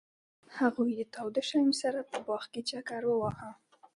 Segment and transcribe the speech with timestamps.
[0.57, 3.49] هغوی د تاوده شمیم سره په باغ کې چکر وواهه.